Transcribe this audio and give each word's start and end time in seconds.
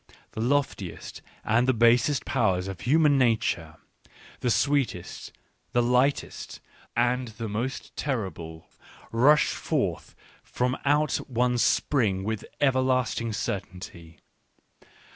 The 0.31 0.41
loftiest 0.41 1.21
and 1.45 1.67
th 1.67 1.77
basest 1.77 2.25
powers 2.25 2.67
of 2.67 2.81
human 2.81 3.19
nature, 3.19 3.75
the 4.39 4.49
sweetest, 4.49 5.31
the 5.73 5.83
lightest, 5.83 6.59
and 6.97 7.27
the 7.27 7.47
most 7.47 7.95
terrible, 7.95 8.67
rush 9.11 9.49
forth 9.49 10.15
from 10.41 10.75
out 10.85 11.17
one 11.29 11.59
spring 11.59 12.23
with 12.23 12.43
everlasting 12.59 13.31
certainty. 13.33 14.17